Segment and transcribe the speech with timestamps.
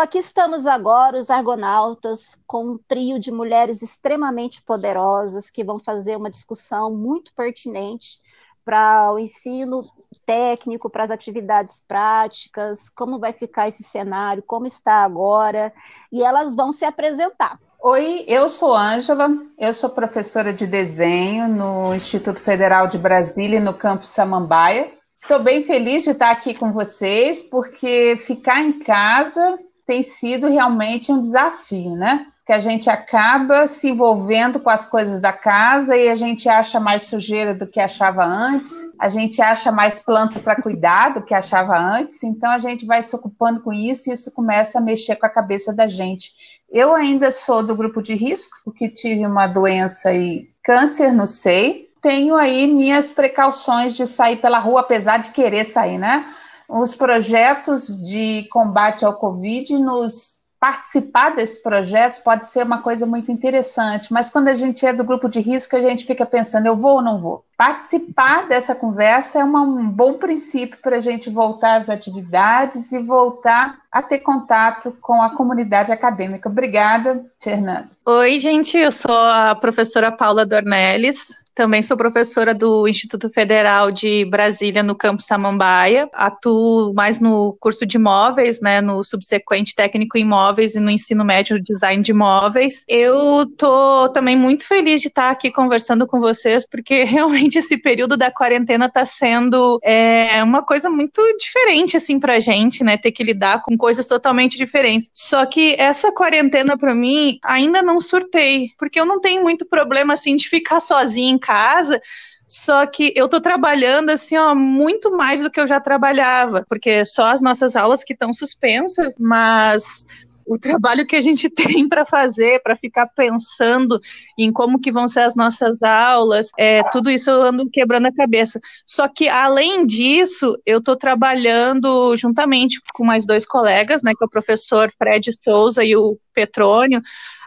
[0.00, 5.78] Então, aqui estamos agora, os Argonautas, com um trio de mulheres extremamente poderosas que vão
[5.78, 8.18] fazer uma discussão muito pertinente
[8.64, 9.84] para o ensino
[10.24, 15.70] técnico, para as atividades práticas, como vai ficar esse cenário, como está agora,
[16.10, 17.60] e elas vão se apresentar.
[17.82, 23.74] Oi, eu sou Ângela, eu sou professora de desenho no Instituto Federal de Brasília, no
[23.74, 24.94] campus Samambaia.
[25.20, 29.58] Estou bem feliz de estar aqui com vocês, porque ficar em casa
[29.90, 32.28] tem sido realmente um desafio, né?
[32.46, 36.78] Que a gente acaba se envolvendo com as coisas da casa e a gente acha
[36.78, 41.34] mais sujeira do que achava antes, a gente acha mais planta para cuidar do que
[41.34, 45.16] achava antes, então a gente vai se ocupando com isso e isso começa a mexer
[45.16, 46.30] com a cabeça da gente.
[46.70, 51.84] Eu ainda sou do grupo de risco, porque tive uma doença e câncer no seio,
[52.00, 56.24] tenho aí minhas precauções de sair pela rua, apesar de querer sair, né?
[56.70, 63.32] Os projetos de combate ao Covid nos participar desses projetos pode ser uma coisa muito
[63.32, 66.76] interessante, mas quando a gente é do grupo de risco, a gente fica pensando, eu
[66.76, 67.42] vou ou não vou?
[67.56, 72.98] Participar dessa conversa é uma, um bom princípio para a gente voltar às atividades e
[72.98, 76.50] voltar a ter contato com a comunidade acadêmica.
[76.50, 77.88] Obrigada, Fernanda.
[78.04, 84.24] Oi, gente, eu sou a professora Paula Dornelles, também sou professora do Instituto Federal de
[84.24, 86.08] Brasília, no campus Samambaia.
[86.14, 91.24] Atuo mais no curso de imóveis, né, no subsequente técnico em imóveis e no ensino
[91.24, 92.84] médio de design de imóveis.
[92.88, 98.16] Eu tô também muito feliz de estar aqui conversando com vocês, porque realmente esse período
[98.16, 103.24] da quarentena está sendo é, uma coisa muito diferente, assim, pra gente, né, ter que
[103.24, 105.10] lidar com coisas totalmente diferentes.
[105.12, 110.14] Só que essa quarentena, para mim, ainda não surtei, porque eu não tenho muito problema,
[110.14, 112.00] assim, de ficar sozinha em casa,
[112.46, 117.04] só que eu tô trabalhando assim, ó, muito mais do que eu já trabalhava, porque
[117.04, 120.04] só as nossas aulas que estão suspensas, mas
[120.46, 124.00] o trabalho que a gente tem para fazer, para ficar pensando
[124.36, 128.12] em como que vão ser as nossas aulas, é, tudo isso eu ando quebrando a
[128.12, 128.60] cabeça.
[128.84, 134.26] Só que, além disso, eu estou trabalhando juntamente com mais dois colegas, né, que é
[134.26, 137.00] o professor Fred Souza e o Petrônio,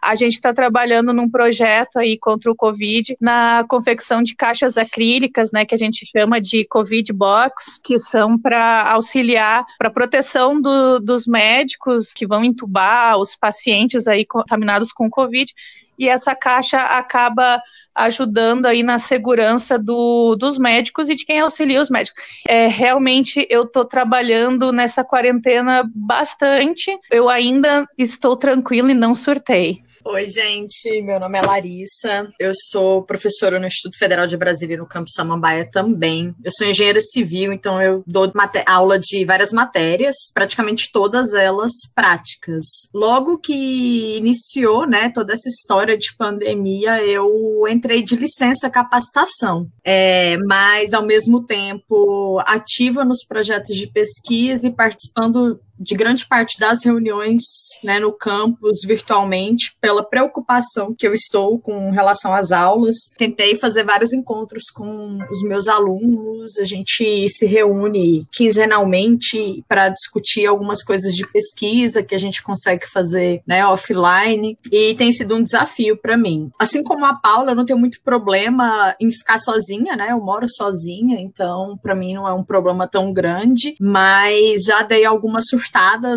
[0.04, 5.52] a gente está trabalhando num projeto aí contra o Covid, na confecção de caixas acrílicas,
[5.52, 11.00] né, que a gente chama de Covid Box, que são para auxiliar para proteção do,
[11.00, 15.54] dos médicos que vão entubar os pacientes aí contaminados com Covid.
[15.98, 17.62] E essa caixa acaba
[17.96, 22.22] ajudando aí na segurança do, dos médicos e de quem auxilia os médicos.
[22.48, 26.98] É, realmente eu estou trabalhando nessa quarentena bastante.
[27.12, 29.84] Eu ainda estou tranquila e não surtei.
[30.06, 31.02] Oi, gente.
[31.02, 32.30] Meu nome é Larissa.
[32.38, 36.36] Eu sou professora no Instituto Federal de Brasília, no campus Samambaia também.
[36.44, 38.30] Eu sou engenheira civil, então eu dou
[38.66, 42.66] aula de várias matérias, praticamente todas elas práticas.
[42.94, 50.38] Logo que iniciou, né, toda essa história de pandemia, eu entrei de licença capacitação, é,
[50.40, 56.84] mas ao mesmo tempo ativa nos projetos de pesquisa e participando de grande parte das
[56.84, 57.44] reuniões
[57.84, 62.96] né, no campus virtualmente pela preocupação que eu estou com relação às aulas.
[63.18, 70.46] Tentei fazer vários encontros com os meus alunos, a gente se reúne quinzenalmente para discutir
[70.46, 75.44] algumas coisas de pesquisa que a gente consegue fazer né, offline e tem sido um
[75.44, 76.50] desafio para mim.
[76.60, 80.12] Assim como a Paula, eu não tenho muito problema em ficar sozinha, né?
[80.12, 85.06] Eu moro sozinha, então para mim não é um problema tão grande, mas já dei
[85.06, 85.46] algumas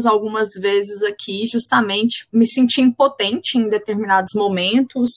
[0.07, 5.11] algumas vezes aqui, justamente me senti impotente em determinados momentos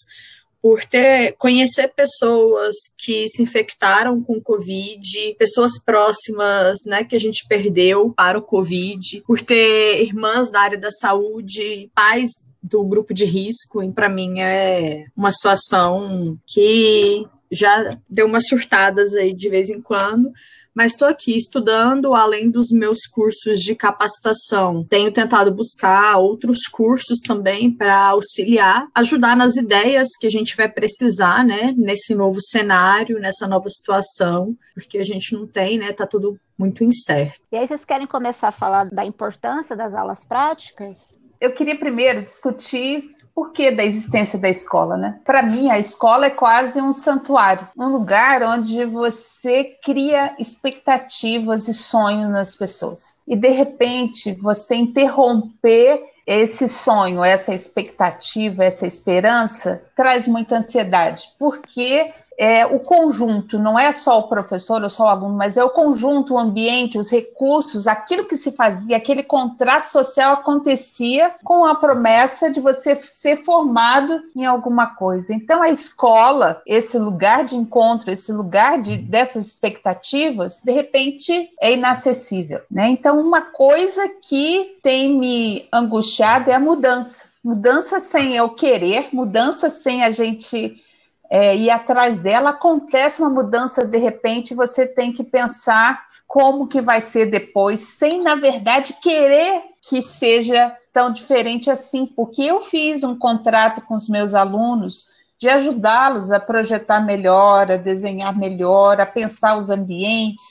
[0.61, 7.45] por ter conhecer pessoas que se infectaram com Covid, pessoas próximas, né, que a gente
[7.47, 12.29] perdeu para o Covid, por ter irmãs da área da saúde, pais
[12.61, 19.13] do grupo de risco, e para mim é uma situação que já deu umas surtadas
[19.13, 20.31] aí de vez em quando,
[20.79, 24.81] mas estou aqui estudando além dos meus cursos de capacitação.
[24.85, 30.69] Tenho tentado buscar outros cursos também para auxiliar, ajudar nas ideias que a gente vai
[30.69, 36.07] precisar, né, nesse novo cenário, nessa nova situação, porque a gente não tem, né, tá
[36.07, 37.41] tudo muito incerto.
[37.51, 41.19] E aí vocês querem começar a falar da importância das aulas práticas?
[41.41, 45.19] Eu queria primeiro discutir porquê da existência da escola, né?
[45.25, 51.73] Para mim, a escola é quase um santuário, um lugar onde você cria expectativas e
[51.73, 53.19] sonhos nas pessoas.
[53.27, 62.11] E de repente, você interromper esse sonho, essa expectativa, essa esperança traz muita ansiedade, porque
[62.39, 65.69] é o conjunto, não é só o professor ou só o aluno, mas é o
[65.69, 71.75] conjunto, o ambiente, os recursos, aquilo que se fazia, aquele contrato social acontecia com a
[71.75, 75.33] promessa de você ser formado em alguma coisa.
[75.33, 81.73] Então, a escola, esse lugar de encontro, esse lugar de, dessas expectativas, de repente é
[81.73, 82.61] inacessível.
[82.71, 82.87] Né?
[82.87, 87.27] Então, uma coisa que tem me angustiado é a mudança.
[87.43, 90.81] Mudança sem eu querer, mudança sem a gente
[91.29, 96.99] é, atrás dela, acontece uma mudança de repente, você tem que pensar como que vai
[97.01, 103.17] ser depois, sem, na verdade, querer que seja tão diferente assim, porque eu fiz um
[103.17, 109.57] contrato com os meus alunos de ajudá-los a projetar melhor, a desenhar melhor, a pensar
[109.57, 110.43] os ambientes,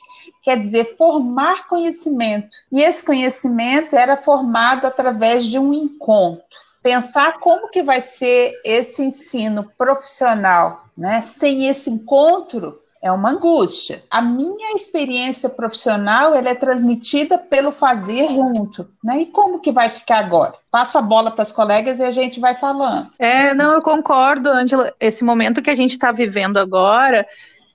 [0.43, 2.57] quer dizer, formar conhecimento.
[2.73, 9.03] E esse conhecimento era formado através de um encontro pensar como que vai ser esse
[9.03, 11.21] ensino profissional, né?
[11.21, 14.03] Sem esse encontro é uma angústia.
[14.11, 19.21] A minha experiência profissional ela é transmitida pelo fazer junto, né?
[19.21, 20.55] E como que vai ficar agora?
[20.71, 23.11] Passo a bola para as colegas e a gente vai falando.
[23.19, 24.91] É, não, eu concordo, Angela.
[24.99, 27.27] Esse momento que a gente está vivendo agora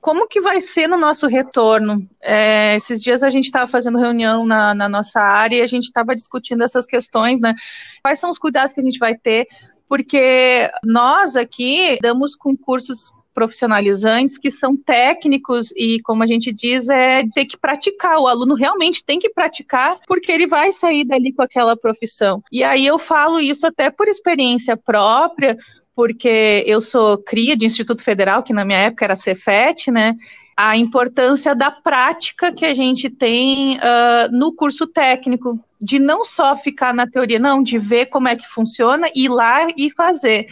[0.03, 2.05] como que vai ser no nosso retorno?
[2.21, 5.85] É, esses dias a gente estava fazendo reunião na, na, nossa área e a gente
[5.85, 7.55] estava discutindo essas questões, né?
[8.03, 9.47] Quais são os cuidados que a gente vai ter?
[9.87, 17.23] Porque nós aqui damos concursos profissionalizantes que são técnicos e, como a gente diz, é
[17.33, 18.19] ter que praticar.
[18.19, 22.43] O aluno realmente tem que praticar porque ele vai sair dali com aquela profissão.
[22.51, 25.57] E aí eu falo isso até por experiência própria,
[25.95, 30.15] porque eu sou cria de Instituto Federal, que na minha época era Cefet, né?
[30.55, 36.55] A importância da prática que a gente tem uh, no curso técnico, de não só
[36.55, 40.47] ficar na teoria, não, de ver como é que funciona, ir lá e fazer.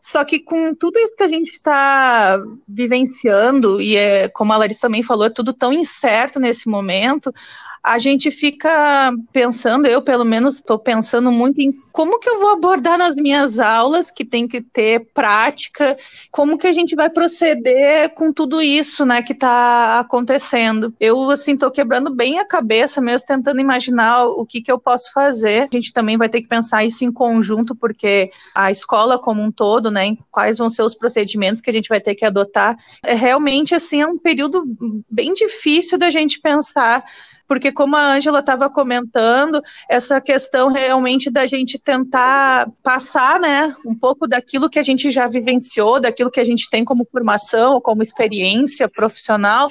[0.00, 2.36] Só que com tudo isso que a gente está
[2.66, 7.32] vivenciando, e é, como a Larissa também falou, é tudo tão incerto nesse momento,
[7.82, 12.50] a gente fica pensando, eu pelo menos estou pensando muito em como que eu vou
[12.50, 15.96] abordar nas minhas aulas, que tem que ter prática,
[16.30, 20.94] como que a gente vai proceder com tudo isso, né, que está acontecendo.
[20.98, 25.12] Eu, assim, estou quebrando bem a cabeça mesmo, tentando imaginar o que que eu posso
[25.12, 25.68] fazer.
[25.70, 29.50] A gente também vai ter que pensar isso em conjunto, porque a escola como um
[29.50, 32.76] todo, né, quais vão ser os procedimentos que a gente vai ter que adotar.
[33.04, 34.64] É realmente, assim, é um período
[35.10, 37.04] bem difícil da gente pensar
[37.52, 43.94] porque como a Ângela estava comentando, essa questão realmente da gente tentar passar, né, um
[43.94, 48.02] pouco daquilo que a gente já vivenciou, daquilo que a gente tem como formação, como
[48.02, 49.70] experiência profissional,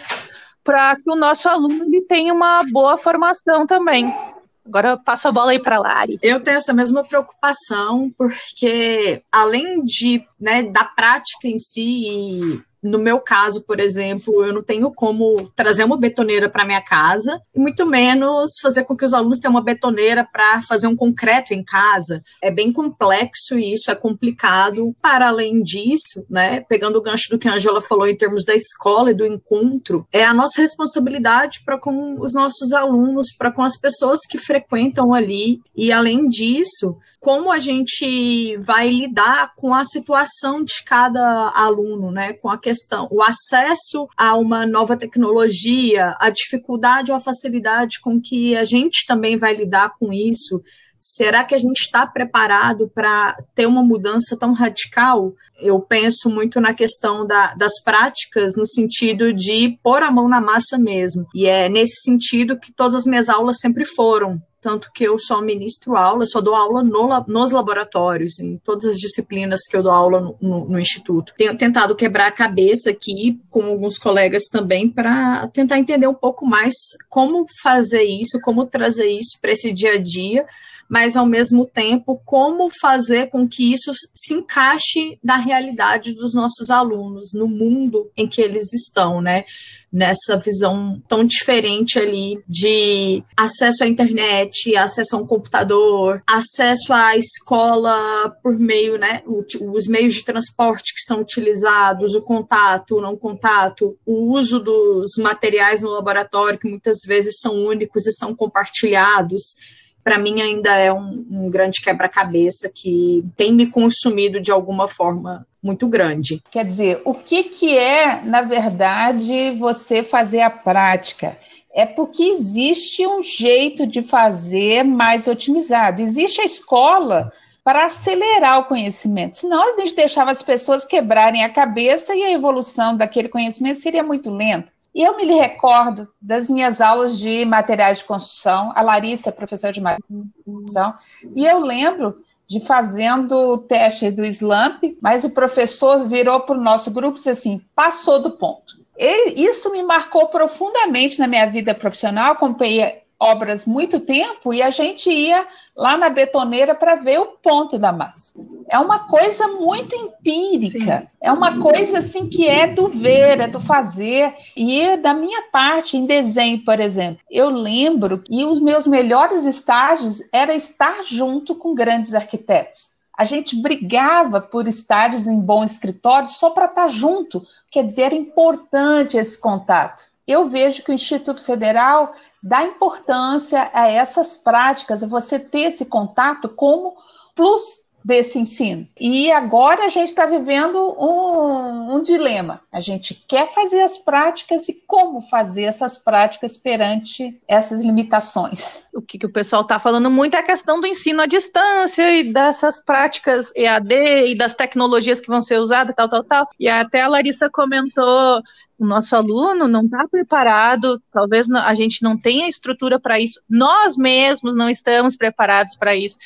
[0.63, 4.15] para que o nosso aluno ele tenha uma boa formação também.
[4.63, 6.19] Agora eu passo a bola aí para a Lari.
[6.21, 13.19] Eu tenho essa mesma preocupação, porque além de, né, da prática em si no meu
[13.19, 17.85] caso, por exemplo, eu não tenho como trazer uma betoneira para minha casa, e muito
[17.85, 22.23] menos fazer com que os alunos tenham uma betoneira para fazer um concreto em casa.
[22.41, 24.95] É bem complexo e isso é complicado.
[25.01, 28.55] Para além disso, né, pegando o gancho do que a Angela falou em termos da
[28.55, 33.61] escola e do encontro, é a nossa responsabilidade para com os nossos alunos, para com
[33.61, 35.61] as pessoas que frequentam ali.
[35.75, 42.33] E além disso, como a gente vai lidar com a situação de cada aluno, né,
[42.33, 42.70] com a questão,
[43.09, 49.05] o acesso a uma nova tecnologia, a dificuldade ou a facilidade com que a gente
[49.07, 50.61] também vai lidar com isso.
[50.99, 55.33] Será que a gente está preparado para ter uma mudança tão radical?
[55.59, 60.39] Eu penso muito na questão da, das práticas, no sentido de pôr a mão na
[60.39, 61.25] massa mesmo.
[61.33, 65.41] E é nesse sentido que todas as minhas aulas sempre foram tanto que eu só
[65.41, 69.91] ministro aula, só dou aula no, nos laboratórios, em todas as disciplinas que eu dou
[69.91, 71.33] aula no, no, no Instituto.
[71.35, 76.45] Tenho tentado quebrar a cabeça aqui com alguns colegas também para tentar entender um pouco
[76.45, 76.73] mais
[77.09, 80.45] como fazer isso, como trazer isso para esse dia a dia,
[80.91, 86.69] mas ao mesmo tempo como fazer com que isso se encaixe na realidade dos nossos
[86.69, 89.45] alunos, no mundo em que eles estão, né?
[89.89, 97.15] Nessa visão tão diferente ali de acesso à internet, acesso a um computador, acesso à
[97.15, 99.23] escola por meio, né?
[99.25, 105.11] Os meios de transporte que são utilizados, o contato, o não contato, o uso dos
[105.17, 109.55] materiais no laboratório, que muitas vezes são únicos e são compartilhados
[110.03, 115.45] para mim ainda é um, um grande quebra-cabeça que tem me consumido de alguma forma
[115.61, 116.41] muito grande.
[116.49, 121.37] Quer dizer, o que, que é, na verdade, você fazer a prática?
[121.73, 126.01] É porque existe um jeito de fazer mais otimizado.
[126.01, 127.31] Existe a escola
[127.63, 129.37] para acelerar o conhecimento.
[129.37, 134.03] Senão a gente deixava as pessoas quebrarem a cabeça e a evolução daquele conhecimento seria
[134.03, 134.73] muito lenta.
[134.93, 139.71] E eu me recordo das minhas aulas de materiais de construção, a Larissa é professora
[139.71, 140.93] de materiais de construção,
[141.35, 146.61] e eu lembro de fazendo o teste do SLAMP, mas o professor virou para o
[146.61, 148.81] nosso grupo e disse assim: passou do ponto.
[148.97, 152.33] E isso me marcou profundamente na minha vida profissional.
[152.33, 157.77] Acompanhei obras muito tempo e a gente ia lá na betoneira para ver o ponto
[157.77, 158.33] da massa.
[158.69, 161.07] É uma coisa muito empírica, Sim.
[161.21, 164.33] é uma coisa assim que é do ver, é do fazer.
[164.55, 170.21] E da minha parte, em desenho, por exemplo, eu lembro que os meus melhores estágios
[170.31, 172.91] era estar junto com grandes arquitetos.
[173.17, 178.15] A gente brigava por estágios em bom escritório só para estar junto, quer dizer, era
[178.15, 185.07] importante esse contato eu vejo que o Instituto Federal dá importância a essas práticas, a
[185.07, 186.95] você ter esse contato como
[187.35, 188.87] plus desse ensino.
[188.99, 192.61] E agora a gente está vivendo um, um, dilema.
[192.71, 198.81] A gente quer fazer as práticas e como fazer essas práticas perante essas limitações.
[198.93, 202.11] O que, que o pessoal está falando muito é a questão do ensino à distância
[202.11, 203.93] e dessas práticas EAD
[204.27, 206.47] e das tecnologias que vão ser usadas, tal, tal, tal.
[206.59, 208.41] E até a Larissa comentou
[208.81, 213.95] o nosso aluno não está preparado, talvez a gente não tenha estrutura para isso, nós
[213.95, 216.17] mesmos não estamos preparados para isso.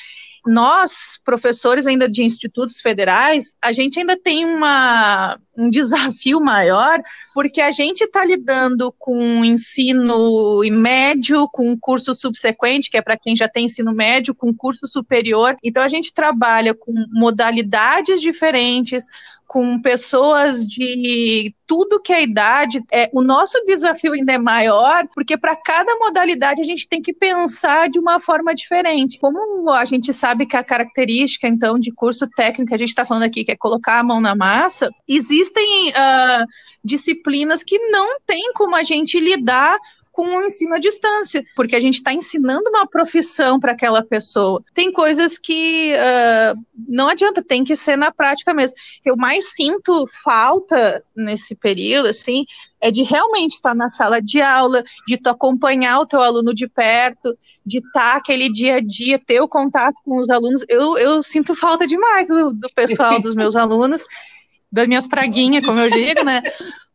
[0.46, 6.98] Nós, professores ainda de institutos federais, a gente ainda tem uma, um desafio maior,
[7.34, 13.36] porque a gente está lidando com ensino médio, com curso subsequente, que é para quem
[13.36, 15.56] já tem ensino médio, com curso superior.
[15.62, 19.04] Então, a gente trabalha com modalidades diferentes,
[19.46, 22.82] com pessoas de tudo que é idade.
[22.92, 27.12] É, o nosso desafio ainda é maior, porque para cada modalidade a gente tem que
[27.12, 29.18] pensar de uma forma diferente.
[29.18, 33.24] Como a gente sabe que a característica, então, de curso técnico, a gente está falando
[33.24, 35.90] aqui, que é colocar a mão na massa, existem.
[35.90, 36.46] Uh,
[36.86, 39.76] disciplinas que não tem como a gente lidar
[40.16, 44.64] com o ensino à distância, porque a gente está ensinando uma profissão para aquela pessoa.
[44.72, 46.58] Tem coisas que uh,
[46.88, 48.74] não adianta, tem que ser na prática mesmo.
[49.04, 52.46] Eu mais sinto falta nesse período, assim,
[52.80, 56.66] é de realmente estar na sala de aula, de tu acompanhar o teu aluno de
[56.66, 60.64] perto, de estar aquele dia a dia, ter o contato com os alunos.
[60.66, 64.02] Eu, eu sinto falta demais do, do pessoal, dos meus alunos
[64.70, 66.42] das minhas praguinhas, como eu digo, né?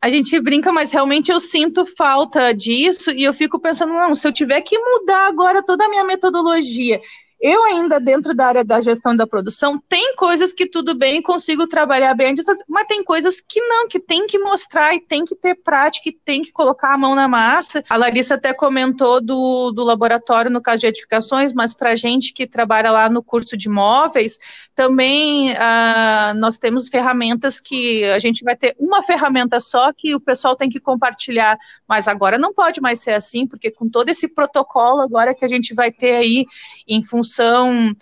[0.02, 4.28] A gente brinca, mas realmente eu sinto falta disso e eu fico pensando, não, se
[4.28, 7.00] eu tiver que mudar agora toda a minha metodologia
[7.42, 11.66] eu ainda dentro da área da gestão da produção, tem coisas que tudo bem, consigo
[11.66, 12.36] trabalhar bem,
[12.70, 16.12] mas tem coisas que não, que tem que mostrar e tem que ter prática e
[16.12, 17.84] tem que colocar a mão na massa.
[17.90, 22.46] A Larissa até comentou do, do laboratório no caso de edificações, mas para gente que
[22.46, 24.38] trabalha lá no curso de móveis,
[24.76, 30.20] também ah, nós temos ferramentas que a gente vai ter uma ferramenta só que o
[30.20, 31.58] pessoal tem que compartilhar,
[31.88, 35.50] mas agora não pode mais ser assim, porque com todo esse protocolo agora que a
[35.50, 36.46] gente vai ter aí
[36.88, 37.31] em função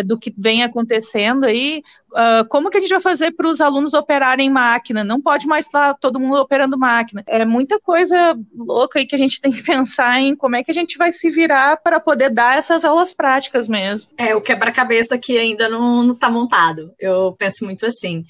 [0.03, 3.93] do que vem acontecendo aí, uh, como que a gente vai fazer para os alunos
[3.93, 5.03] operarem máquina?
[5.03, 7.23] Não pode mais estar todo mundo operando máquina.
[7.27, 10.71] É muita coisa louca aí que a gente tem que pensar em como é que
[10.71, 14.09] a gente vai se virar para poder dar essas aulas práticas mesmo.
[14.17, 16.93] É, o quebra-cabeça que ainda não está montado.
[16.99, 18.23] Eu penso muito assim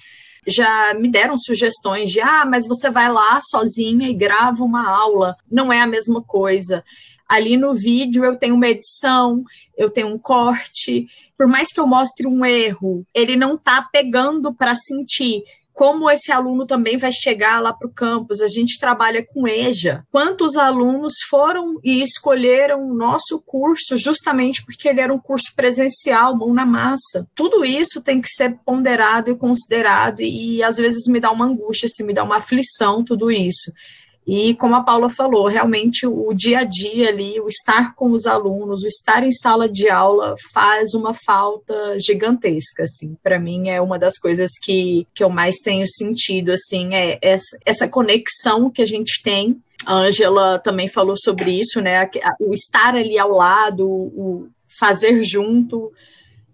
[0.47, 5.35] já me deram sugestões de ah, mas você vai lá sozinha e grava uma aula.
[5.49, 6.83] Não é a mesma coisa.
[7.29, 9.43] Ali no vídeo eu tenho uma edição,
[9.77, 11.07] eu tenho um corte.
[11.37, 15.43] Por mais que eu mostre um erro, ele não está pegando para sentir
[15.79, 18.41] como esse aluno também vai chegar lá para o campus.
[18.41, 20.05] A gente trabalha com EJA.
[20.11, 26.35] Quantos alunos foram e escolheram o nosso curso justamente porque ele era um curso presencial,
[26.35, 27.25] mão na massa?
[27.33, 31.45] Tudo isso tem que ser ponderado e considerado, e, e às vezes me dá uma
[31.45, 33.71] angústia, assim, me dá uma aflição tudo isso.
[34.31, 38.27] E como a Paula falou, realmente o dia a dia ali, o estar com os
[38.27, 43.17] alunos, o estar em sala de aula faz uma falta gigantesca, assim.
[43.23, 47.17] Para mim é uma das coisas que, que eu mais tenho sentido, assim, é
[47.65, 49.59] essa conexão que a gente tem.
[49.83, 52.07] A Angela também falou sobre isso, né?
[52.39, 54.47] O estar ali ao lado, o
[54.79, 55.91] fazer junto,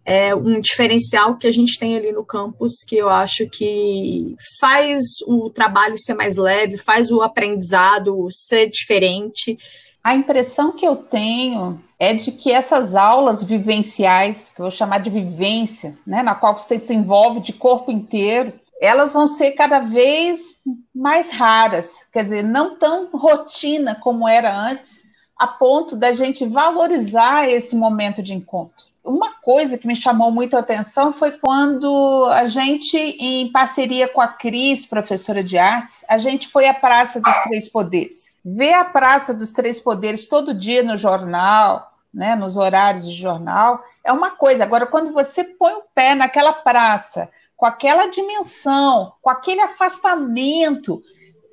[0.06, 5.02] é um diferencial que a gente tem ali no campus que eu acho que faz
[5.26, 9.58] o trabalho ser mais leve, faz o aprendizado ser diferente.
[10.04, 15.00] A impressão que eu tenho é de que essas aulas vivenciais, que eu vou chamar
[15.00, 19.80] de vivência, né, na qual você se envolve de corpo inteiro, elas vão ser cada
[19.80, 20.62] vez
[20.94, 25.06] mais raras, quer dizer, não tão rotina como era antes,
[25.38, 28.95] a ponto da gente valorizar esse momento de encontro.
[29.06, 34.20] Uma coisa que me chamou muito a atenção foi quando a gente, em parceria com
[34.20, 38.40] a Cris, professora de artes, a gente foi à Praça dos Três Poderes.
[38.44, 43.84] Ver a Praça dos Três Poderes todo dia no jornal, né, nos horários de jornal,
[44.04, 44.64] é uma coisa.
[44.64, 51.02] Agora, quando você põe o pé naquela praça, com aquela dimensão, com aquele afastamento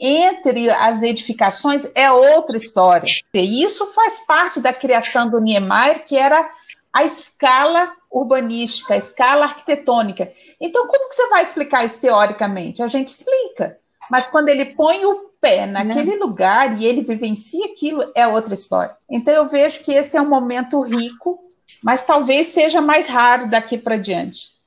[0.01, 3.07] entre as edificações, é outra história.
[3.33, 6.51] E isso faz parte da criação do Niemeyer, que era
[6.93, 10.31] a escala urbanística, a escala arquitetônica.
[10.61, 12.83] Então, como que você vai explicar isso teoricamente?
[12.83, 13.79] A gente explica,
[14.11, 16.27] mas quando ele põe o pé naquele Não.
[16.27, 18.95] lugar e ele vivencia aquilo, é outra história.
[19.11, 21.43] Então, eu vejo que esse é um momento rico,
[21.83, 24.62] mas talvez seja mais raro daqui para diante.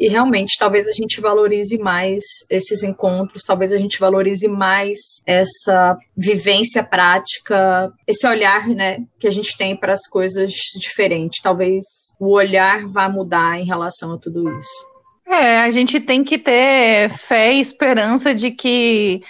[0.00, 5.94] E realmente, talvez a gente valorize mais esses encontros, talvez a gente valorize mais essa
[6.16, 11.42] vivência prática, esse olhar, né, que a gente tem para as coisas diferentes.
[11.42, 11.84] Talvez
[12.18, 14.86] o olhar vá mudar em relação a tudo isso.
[15.26, 19.20] É, a gente tem que ter fé e esperança de que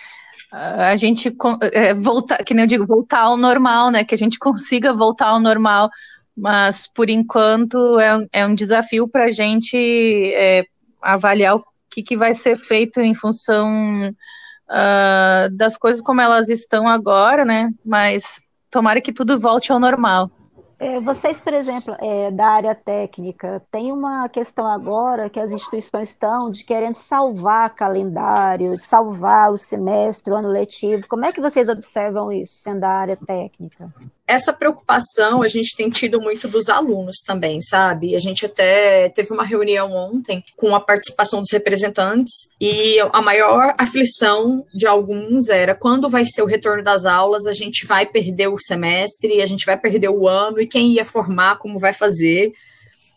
[0.52, 1.34] a gente
[1.72, 4.04] é, voltar, que nem eu digo, voltar ao normal, né?
[4.04, 5.90] Que a gente consiga voltar ao normal
[6.40, 9.76] mas por enquanto é, é um desafio para a gente
[10.34, 10.64] é,
[11.02, 14.08] avaliar o que, que vai ser feito em função
[14.70, 17.70] uh, das coisas como elas estão agora, né?
[17.84, 20.30] Mas tomara que tudo volte ao normal.
[20.78, 26.08] É, vocês, por exemplo, é, da área técnica, tem uma questão agora que as instituições
[26.08, 31.06] estão de querendo salvar calendário, salvar o semestre, o ano letivo.
[31.06, 33.92] Como é que vocês observam isso, sendo da área técnica?
[34.30, 38.14] Essa preocupação a gente tem tido muito dos alunos também, sabe?
[38.14, 43.74] A gente até teve uma reunião ontem com a participação dos representantes e a maior
[43.76, 48.46] aflição de alguns era quando vai ser o retorno das aulas, a gente vai perder
[48.46, 52.52] o semestre, a gente vai perder o ano e quem ia formar, como vai fazer.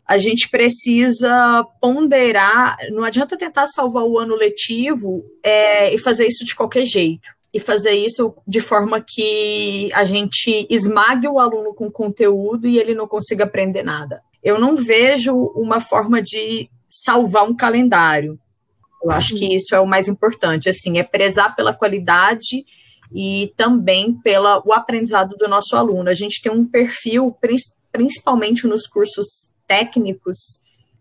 [0.05, 6.43] A gente precisa ponderar, não adianta tentar salvar o ano letivo é, e fazer isso
[6.43, 11.91] de qualquer jeito e fazer isso de forma que a gente esmague o aluno com
[11.91, 14.21] conteúdo e ele não consiga aprender nada.
[14.43, 18.39] Eu não vejo uma forma de salvar um calendário.
[19.03, 22.63] Eu acho que isso é o mais importante, assim, é prezar pela qualidade
[23.13, 26.09] e também pelo aprendizado do nosso aluno.
[26.09, 27.35] A gente tem um perfil,
[27.91, 30.37] principalmente nos cursos técnicos,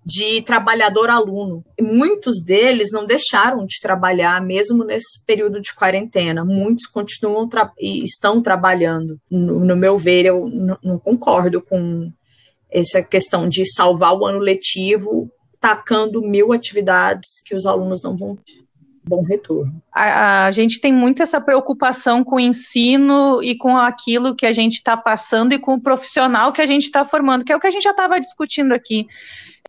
[0.04, 1.64] de trabalhador-aluno.
[1.80, 6.44] Muitos deles não deixaram de trabalhar, mesmo nesse período de quarentena.
[6.44, 9.18] Muitos continuam tra e estão trabalhando.
[9.30, 10.48] No, no meu ver, eu
[10.82, 12.10] não concordo com
[12.70, 18.36] essa questão de salvar o ano letivo tacando mil atividades que os alunos não vão
[19.04, 19.82] bom retorno.
[19.92, 24.52] A, a, gente tem muito essa preocupação com o ensino e com aquilo que a
[24.52, 27.60] gente está passando e com o profissional que a gente está formando, que é o
[27.60, 29.06] que a gente já estava discutindo aqui.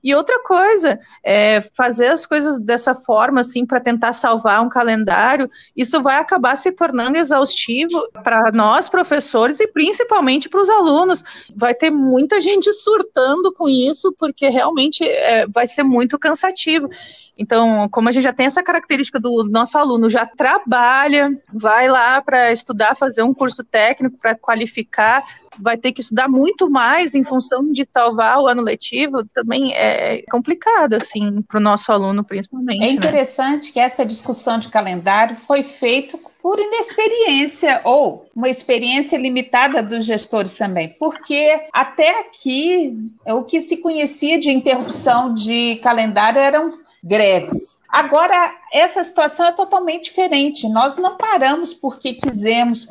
[0.03, 5.49] E outra coisa, é fazer as coisas dessa forma, assim, para tentar salvar um calendário,
[5.75, 11.23] isso vai acabar se tornando exaustivo para nós, professores, e principalmente para os alunos.
[11.55, 16.89] Vai ter muita gente surtando com isso, porque realmente é, vai ser muito cansativo.
[17.37, 22.21] Então, como a gente já tem essa característica do nosso aluno já trabalha, vai lá
[22.21, 25.23] para estudar, fazer um curso técnico para qualificar,
[25.59, 30.23] vai ter que estudar muito mais em função de salvar o ano letivo, também é
[30.29, 32.83] complicado, assim, para o nosso aluno, principalmente.
[32.83, 32.91] É né?
[32.91, 33.71] interessante né?
[33.73, 40.55] que essa discussão de calendário foi feita por inexperiência ou uma experiência limitada dos gestores
[40.55, 47.81] também, porque até aqui o que se conhecia de interrupção de calendário eram greves.
[47.89, 50.67] Agora, essa situação é totalmente diferente.
[50.67, 52.87] Nós não paramos porque quisemos,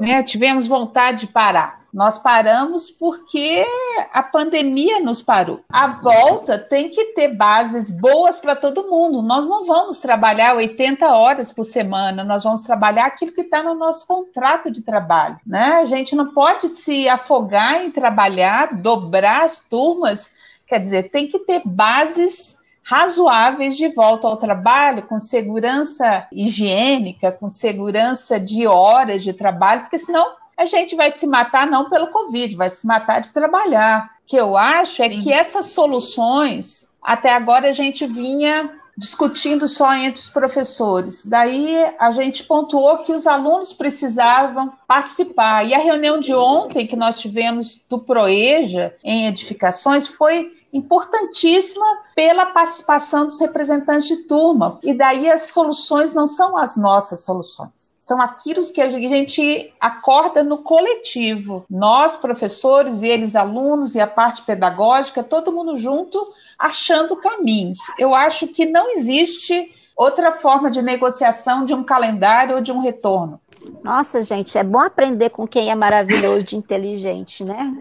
[0.00, 1.82] né, tivemos vontade de parar.
[1.92, 3.64] Nós paramos porque
[4.12, 5.60] a pandemia nos parou.
[5.68, 9.20] A volta tem que ter bases boas para todo mundo.
[9.20, 13.74] Nós não vamos trabalhar 80 horas por semana, nós vamos trabalhar aquilo que está no
[13.74, 15.38] nosso contrato de trabalho.
[15.46, 15.80] Né?
[15.82, 20.34] A gente não pode se afogar em trabalhar, dobrar as turmas.
[20.66, 27.48] Quer dizer, tem que ter bases razoáveis de volta ao trabalho, com segurança higiênica, com
[27.48, 32.54] segurança de horas de trabalho, porque senão a gente vai se matar não pelo Covid,
[32.56, 34.10] vai se matar de trabalhar.
[34.22, 35.16] O que eu acho é Sim.
[35.18, 41.24] que essas soluções, até agora a gente vinha discutindo só entre os professores.
[41.26, 45.66] Daí a gente pontuou que os alunos precisavam participar.
[45.66, 52.46] E a reunião de ontem que nós tivemos do Proeja em edificações foi importantíssima pela
[52.46, 54.78] participação dos representantes de turma.
[54.82, 60.42] E daí as soluções não são as nossas soluções, são aquilo que a gente acorda
[60.42, 61.64] no coletivo.
[61.68, 67.78] Nós, professores, e eles, alunos, e a parte pedagógica, todo mundo junto, achando caminhos.
[67.98, 72.80] Eu acho que não existe outra forma de negociação de um calendário ou de um
[72.80, 73.40] retorno.
[73.82, 77.76] Nossa, gente, é bom aprender com quem é maravilhoso de inteligente, né?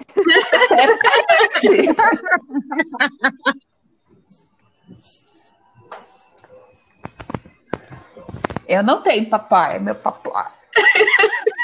[8.67, 10.52] Eu não tenho papai, é meu papai.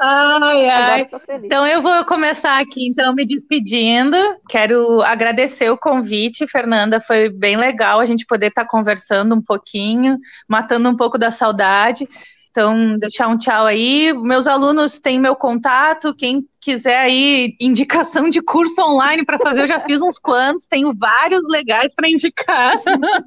[0.00, 1.08] ai, ai.
[1.44, 4.16] Então eu vou começar aqui, então, me despedindo.
[4.48, 7.00] Quero agradecer o convite, Fernanda.
[7.00, 11.30] Foi bem legal a gente poder estar tá conversando um pouquinho, matando um pouco da
[11.30, 12.08] saudade.
[12.50, 14.14] Então, deixar um tchau aí.
[14.14, 16.14] Meus alunos têm meu contato.
[16.14, 20.92] Quem quiser aí indicação de curso online para fazer, eu já fiz uns quantos, tenho
[20.92, 22.74] vários legais para indicar.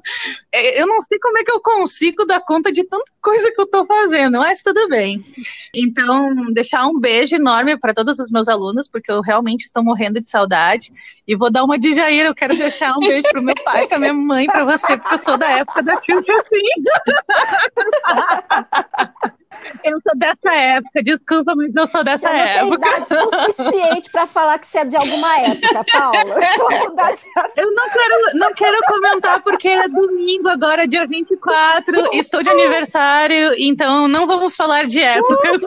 [0.52, 3.60] É, eu não sei como é que eu consigo dar conta de tanta coisa que
[3.60, 5.24] eu estou fazendo, mas tudo bem.
[5.72, 10.18] Então, deixar um beijo enorme para todos os meus alunos, porque eu realmente estou morrendo
[10.18, 10.92] de saudade.
[11.26, 13.86] E vou dar uma de Jair, eu quero deixar um beijo para o meu pai,
[13.86, 16.62] para minha mãe, para você, porque eu sou da época da Silvia assim.
[19.84, 22.88] Eu sou dessa época, desculpa, mas eu sou dessa eu época.
[23.46, 26.14] Suficiente para falar que você é de alguma época, Paula.
[27.56, 33.54] Eu não quero, não quero comentar porque é domingo agora, dia 24, estou de aniversário,
[33.58, 35.62] então não vamos falar de épocas.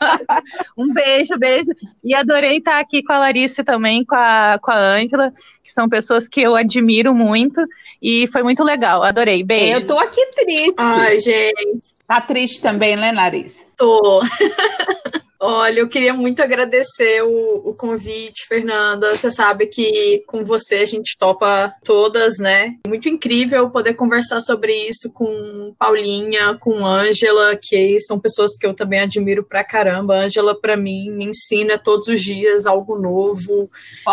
[0.76, 1.70] um beijo, beijo.
[2.02, 5.32] E adorei estar aqui com a Larissa também, com a, com a Ângela,
[5.62, 7.60] que são pessoas que eu admiro muito.
[8.02, 9.42] E foi muito legal, adorei.
[9.42, 9.80] Beijo.
[9.80, 10.74] Eu tô aqui triste.
[10.76, 11.96] Ai, gente.
[12.06, 13.64] Tá triste também, né, Larissa?
[13.76, 14.22] Tô.
[15.42, 19.16] Olha, eu queria muito agradecer o, o, convite, Fernanda.
[19.16, 22.74] Você sabe que com você a gente topa todas, né?
[22.86, 28.74] Muito incrível poder conversar sobre isso com Paulinha, com Ângela, que são pessoas que eu
[28.74, 30.14] também admiro pra caramba.
[30.14, 33.70] Ângela, para mim, me ensina todos os dias algo novo,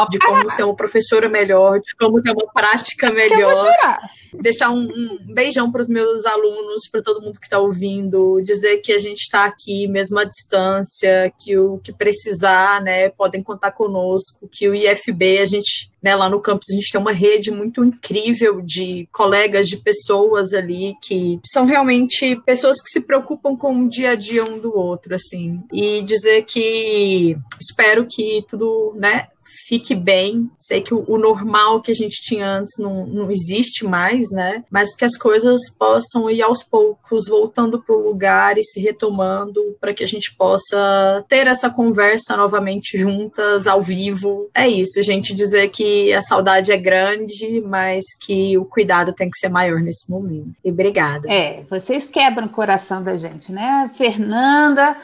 [0.09, 3.53] de como ser uma professora melhor, de como ter uma prática melhor.
[4.33, 8.77] Deixar um, um beijão para os meus alunos, para todo mundo que está ouvindo, dizer
[8.77, 13.71] que a gente está aqui mesmo à distância que o que precisar, né, podem contar
[13.71, 17.51] conosco, que o IFB, a gente, né, lá no campus, a gente tem uma rede
[17.51, 23.81] muito incrível de colegas, de pessoas ali que são realmente pessoas que se preocupam com
[23.81, 29.27] o dia a dia um do outro, assim, e dizer que espero que tudo, né,
[29.67, 30.49] fique bem.
[30.57, 34.63] Sei que o, o, normal que a gente tinha antes não, não existe mais, né?
[34.69, 39.61] Mas que as coisas possam ir aos poucos voltando para o lugar e se retomando
[39.79, 44.49] para que a gente possa ter essa conversa novamente juntas, ao vivo.
[44.53, 45.33] É isso, gente.
[45.33, 50.09] Dizer que a saudade é grande, mas que o cuidado tem que ser maior nesse
[50.09, 50.53] momento.
[50.63, 51.31] E obrigada.
[51.31, 53.89] É, vocês quebram o coração da gente, né?
[53.95, 54.97] Fernanda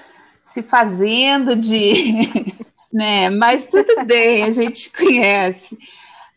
[0.44, 2.54] se fazendo de
[2.94, 3.30] né?
[3.30, 5.78] Mas tudo bem, a gente conhece.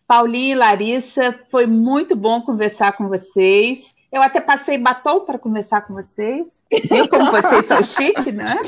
[0.09, 3.97] Paulinha e Larissa, foi muito bom conversar com vocês.
[4.11, 6.63] Eu até passei batom para conversar com vocês.
[6.91, 8.61] Viu como vocês são chique, né?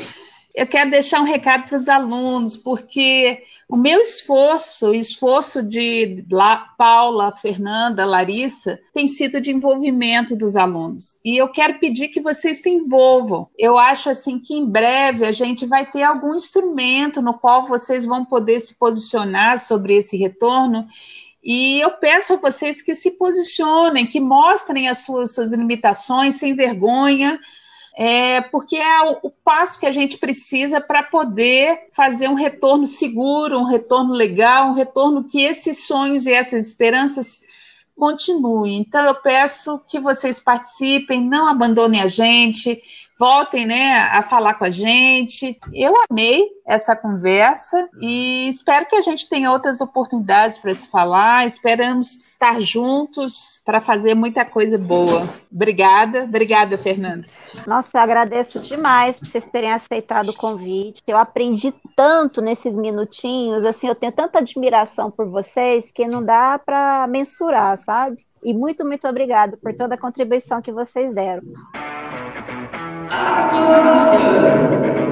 [0.58, 6.24] Eu quero deixar um recado para os alunos, porque o meu esforço, o esforço de
[6.28, 11.20] La, Paula, Fernanda, Larissa, tem sido de envolvimento dos alunos.
[11.24, 13.48] E eu quero pedir que vocês se envolvam.
[13.56, 18.04] Eu acho assim que em breve a gente vai ter algum instrumento no qual vocês
[18.04, 20.88] vão poder se posicionar sobre esse retorno
[21.42, 26.54] e eu peço a vocês que se posicionem, que mostrem as suas, suas limitações sem
[26.54, 27.38] vergonha,
[28.00, 32.86] é, porque é o, o, passo que a gente precisa para poder fazer um retorno
[32.86, 37.40] seguro, um retorno legal, um retorno que esses sonhos e essas esperanças
[37.96, 38.78] continuem.
[38.78, 42.80] Então, eu peço que vocês participem, não abandonem a gente,
[43.18, 45.58] voltem né, a falar com a gente.
[45.74, 51.46] Eu amei essa conversa e espero que a gente tenha outras oportunidades para se falar.
[51.46, 55.28] Esperamos estar juntos para fazer muita coisa boa.
[55.52, 57.26] Obrigada, obrigada, Fernanda.
[57.66, 61.02] Nossa, eu agradeço demais por vocês terem aceitado o convite.
[61.06, 66.58] Eu aprendi tanto nesses minutinhos, assim, eu tenho tanta admiração por vocês que não dá
[66.58, 68.16] para mensurar, sabe?
[68.42, 71.42] E muito, muito obrigada por toda a contribuição que vocês deram.
[73.10, 75.07] I'll go after.